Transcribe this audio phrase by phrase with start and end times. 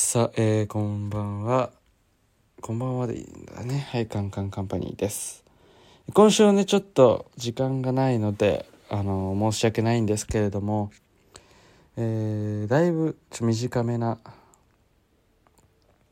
[0.00, 1.72] さあ、えー、こんばんは。
[2.60, 3.88] こんばんはでいいんだね。
[3.90, 5.42] はい、カンカンカンパニーです。
[6.14, 10.92] 今週はね、ちょっと時間がないので、あの、申し訳ないんですけれども、
[11.96, 14.18] えー、だいぶちょ短めな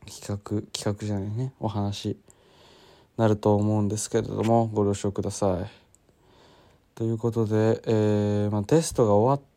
[0.05, 2.17] 企画、企画じゃないね、お話
[3.15, 5.71] なると思うんですけれども、ご了承ください。
[6.93, 9.56] ということで、えーまあ、テストが終わっ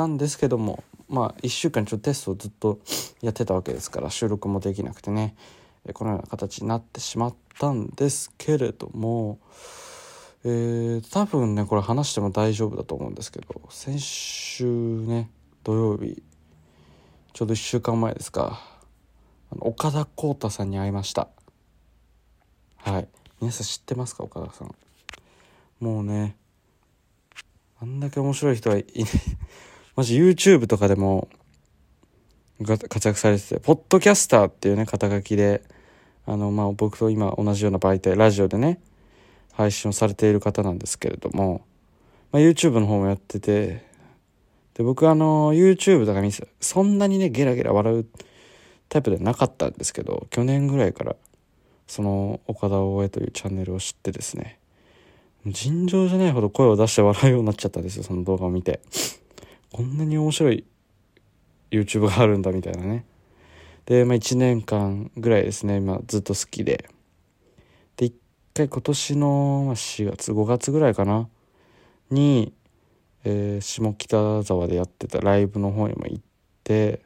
[0.00, 2.78] たんですけども、まあ、1週間ちょっとテストをずっと
[3.20, 5.34] やってたわけですから収録もできなくてね
[5.92, 9.38] このような形になってしまったんですけれども、
[10.44, 15.30] えー、多分ねこれ話しても大丈夫だと思うんですけど先週ね
[15.64, 16.22] 土曜日
[17.34, 18.62] ちょうど1週間前ですか
[19.52, 21.28] あの岡田浩太さんに会いました。
[22.78, 23.08] はい。
[23.40, 24.74] 皆さん知ってますか岡田さん。
[25.80, 26.36] もうね
[27.82, 28.86] あんだけ面白い人はいない。
[30.00, 31.28] マジ YouTube とかでも
[32.64, 35.62] 活躍されてて、ポッドキャスターっていうね、肩書きで、
[36.24, 38.80] あの、まあ、僕と今同じような媒体、ラジオでね、
[39.52, 41.66] 配信をされている方なんですけれども、
[42.32, 43.84] まあ、YouTube の方もやってて、
[44.72, 48.06] で、僕あの、YouTube とか見せ、そんなにね、ゲラゲラ笑う
[48.88, 51.14] タイプではなかったんですけど、去年ぐらいから、
[51.86, 54.60] その、岡田大江というチャンネルを知ってですね、
[55.44, 58.80] 尋常じゃないほど声を出して笑うようになっちゃったんですよ、その動画を見て。
[59.72, 60.64] こんなに面白い
[61.70, 63.04] YouTube があるんだみたいなね。
[63.86, 66.88] で、まあ、1年間ぐらいですね、今ずっと好きで。
[67.96, 68.14] で、一
[68.54, 71.28] 回今年の4月、5月ぐらいかな、
[72.10, 72.52] に、
[73.24, 76.22] えー下北沢でやってたライブの方にも行っ
[76.64, 77.02] て、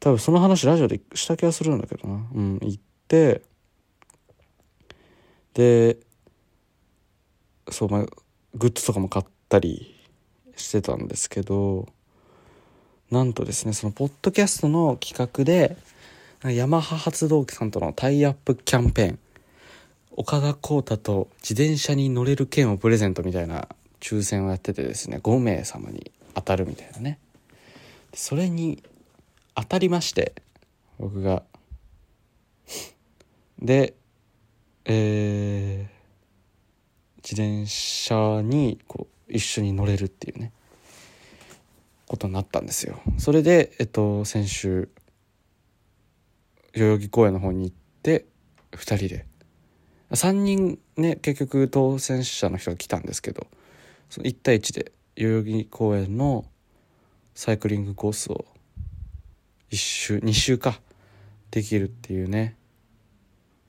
[0.00, 2.14] 多分その話ラジオでした気がするんだけどな。
[2.34, 3.42] うん、行って、
[5.54, 5.98] で、
[7.70, 8.06] そう、まあ、
[8.54, 9.93] グッズとかも買ったり
[10.56, 11.86] してたんですけど
[13.10, 15.76] なんとですねそのポッドキャストの企画で
[16.52, 19.18] ヤマハ発動機さんとのタイアップキャンペーン
[20.16, 23.68] 岡田浩太と自転車に乗れる券をプレゼントみたいな
[24.00, 27.18] 抽選をやっててですね5名様に当たるみたいなね。
[28.12, 28.82] それに
[29.54, 30.34] 当たりまして
[30.98, 31.42] 僕が。
[33.60, 33.94] で
[34.84, 35.94] えー
[37.24, 40.52] 自転車にこう一緒に乗れるっていうね
[42.06, 43.00] ことになったんですよ。
[43.18, 44.88] それでえっと先週
[46.72, 48.26] 代々木公園の方に行って
[48.72, 49.26] 2人で。
[50.10, 53.48] 3人ね結局当選者の人が来たんですけど
[54.10, 56.44] その1対1で代々木公園の
[57.34, 58.44] サイクリングコースを
[59.70, 60.80] 1周2周か
[61.50, 62.56] できるっていうね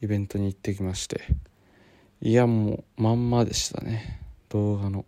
[0.04, 1.22] イベントに行ってきまして。
[2.22, 4.22] いやもうまんまでしたね。
[4.50, 5.06] 動画の。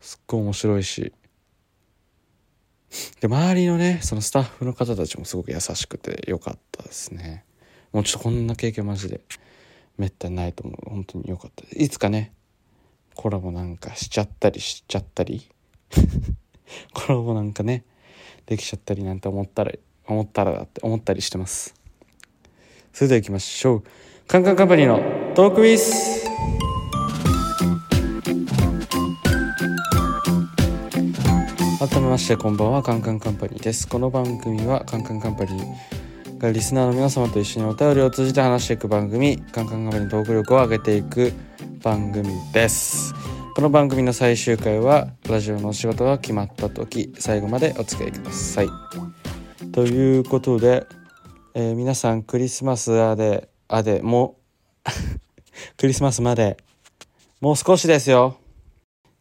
[0.00, 1.12] すっごい面白いし。
[3.20, 7.44] で周りのねそのスタッフの方たちもすごく優しくてよかったですね。
[7.92, 9.20] もうちょっとこんな経験マジで
[9.96, 10.90] めったにないと思う。
[10.90, 11.64] 本当によかった。
[11.76, 12.32] いつかね
[13.14, 15.48] コラボなんかしちゃったりしちゃったり
[16.94, 17.84] コラボなんかね
[18.46, 19.72] できちゃったりなんて思ったら
[20.06, 21.74] 思ったらだって思ったりしてます。
[22.92, 23.82] それでは行きましょう。
[24.26, 26.67] カンカンカンパニーのトークウィス。
[31.78, 33.86] 改めましてこんばんはカンカンカンパニーです。
[33.86, 41.32] この番組はカンカンカンパニーがリスナーの皆様と一緒にお便りを通じて話していく番組カンカンカンパニーのトーク力を上げていく
[41.82, 43.14] 番組です。
[43.54, 48.68] この番組の最終回はラジオのお仕事が決まった時最後までお付き合いください。
[49.70, 50.86] ということで、
[51.54, 54.36] えー皆さんクリスマスあであでも
[55.78, 56.56] クリスマスまで
[57.40, 58.36] もう少しですよ。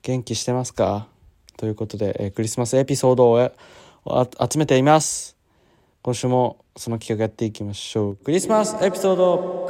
[0.01, 1.07] 元気してますか？
[1.57, 3.51] ということで、えークリスマスエピソードをえ
[4.05, 5.35] あ集めています。
[6.03, 8.15] 今週もその企画やっていきましょう。
[8.17, 9.67] クリスマスエピソード。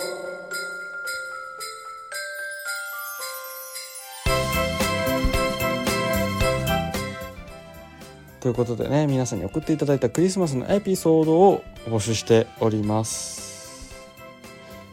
[8.39, 13.95] ということでね皆さんに送っていただいたクリスマスのエピソードを募集しております。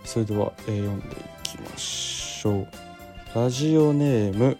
[0.04, 2.68] それでは、えー読んでいきましょう。
[3.34, 4.56] ラジオネーム、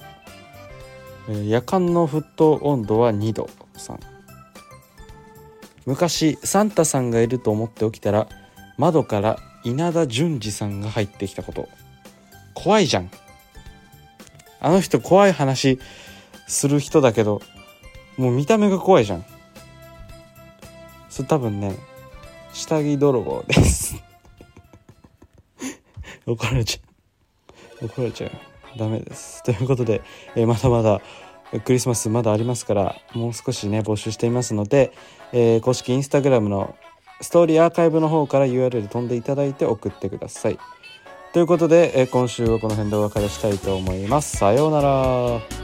[1.28, 4.00] 夜間の沸騰温度は2度さん。
[5.86, 8.28] 昔サンタさんがいると思って起きたら
[8.78, 11.68] 窓から稲田淳二さんが入ってきたこと。
[12.52, 13.10] 怖いじゃん。
[14.60, 15.78] あの人怖い話
[16.46, 17.40] する人だけど
[18.16, 19.24] もう見た目が怖いじゃん。
[21.08, 21.74] それ多分ね
[22.52, 23.96] 下着泥棒です。
[26.26, 26.88] 怒られちゃ
[27.82, 27.86] う。
[27.86, 29.42] 怒られちゃうダメです。
[29.44, 30.02] ということで、
[30.36, 31.00] えまだまだ
[31.64, 34.92] クリスマスまだありますからもう少しね募集していますので、
[35.32, 36.74] えー、公式インスタグラムの
[37.20, 40.58] ストーリーアーカイブの方から URL 飛んでいただいて送ってください。
[41.32, 44.36] ということで、え、今週はこの辺でお別れしたいと思います。
[44.36, 45.63] さようなら。